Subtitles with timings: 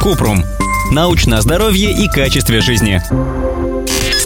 [0.00, 0.44] Купрум.
[0.90, 3.00] Научное здоровье и качестве жизни.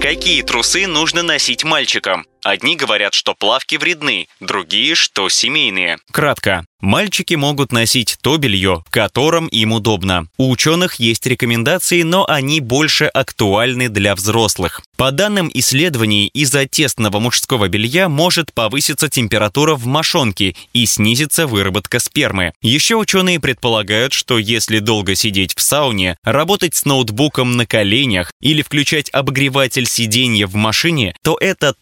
[0.00, 2.26] Какие трусы нужно носить мальчикам?
[2.42, 5.98] Одни говорят, что плавки вредны, другие, что семейные.
[6.10, 6.64] Кратко.
[6.80, 10.28] Мальчики могут носить то белье, в котором им удобно.
[10.38, 14.80] У ученых есть рекомендации, но они больше актуальны для взрослых.
[14.96, 21.98] По данным исследований, из-за тесного мужского белья может повыситься температура в мошонке и снизится выработка
[21.98, 22.52] спермы.
[22.62, 28.62] Еще ученые предполагают, что если долго сидеть в сауне, работать с ноутбуком на коленях или
[28.62, 31.74] включать обогреватель сиденья в машине, то это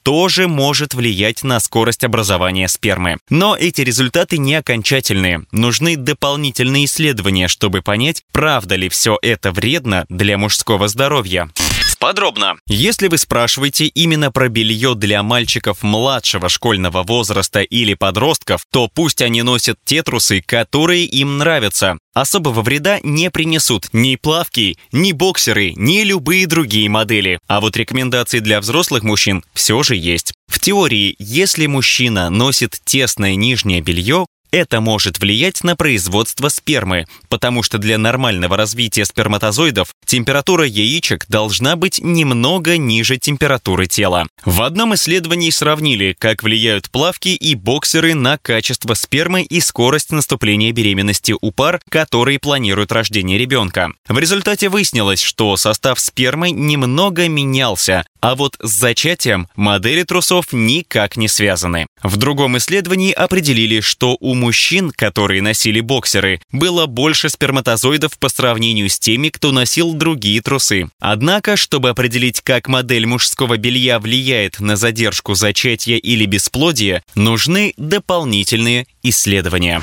[0.49, 3.19] может влиять на скорость образования спермы.
[3.31, 5.45] Но эти результаты не окончательные.
[5.53, 11.51] Нужны дополнительные исследования, чтобы понять, правда ли все это вредно для мужского здоровья.
[11.99, 12.57] Подробно.
[12.69, 19.21] Если вы спрашиваете именно про белье для мальчиков младшего школьного возраста или подростков, то пусть
[19.21, 21.99] они носят те трусы, которые им нравятся.
[22.15, 27.41] Особого вреда не принесут ни плавки, ни боксеры, ни любые другие модели.
[27.49, 30.33] А вот рекомендации для взрослых мужчин все же есть.
[30.49, 37.63] В теории, если мужчина носит тесное нижнее белье, это может влиять на производство спермы, потому
[37.63, 44.27] что для нормального развития сперматозоидов температура яичек должна быть немного ниже температуры тела.
[44.45, 50.73] В одном исследовании сравнили, как влияют плавки и боксеры на качество спермы и скорость наступления
[50.73, 53.91] беременности у пар, которые планируют рождение ребенка.
[54.09, 61.17] В результате выяснилось, что состав спермы немного менялся, а вот с зачатием модели трусов никак
[61.17, 61.87] не связаны.
[62.03, 68.89] В другом исследовании определили, что у мужчин, которые носили боксеры, было больше сперматозоидов по сравнению
[68.89, 70.89] с теми, кто носил другие трусы.
[71.01, 78.87] Однако, чтобы определить, как модель мужского белья влияет на задержку зачатия или бесплодия, нужны дополнительные
[79.03, 79.83] исследования.